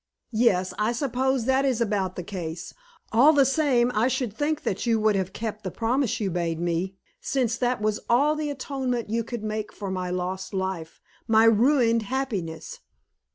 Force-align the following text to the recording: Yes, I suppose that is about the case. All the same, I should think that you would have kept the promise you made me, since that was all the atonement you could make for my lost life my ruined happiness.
Yes, 0.33 0.73
I 0.79 0.93
suppose 0.93 1.45
that 1.45 1.63
is 1.63 1.79
about 1.79 2.15
the 2.15 2.23
case. 2.23 2.73
All 3.11 3.33
the 3.33 3.45
same, 3.45 3.91
I 3.93 4.07
should 4.07 4.35
think 4.35 4.63
that 4.63 4.87
you 4.87 4.99
would 4.99 5.15
have 5.15 5.31
kept 5.31 5.63
the 5.63 5.69
promise 5.69 6.19
you 6.19 6.31
made 6.31 6.59
me, 6.59 6.95
since 7.19 7.55
that 7.57 7.83
was 7.83 7.99
all 8.09 8.35
the 8.35 8.49
atonement 8.49 9.11
you 9.11 9.23
could 9.23 9.43
make 9.43 9.71
for 9.71 9.91
my 9.91 10.09
lost 10.09 10.55
life 10.55 10.99
my 11.27 11.43
ruined 11.43 12.01
happiness. 12.01 12.79